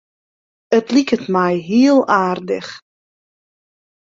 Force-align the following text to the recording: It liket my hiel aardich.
It 0.77 0.87
liket 0.95 1.23
my 1.35 1.51
hiel 1.67 1.99
aardich. 2.23 2.71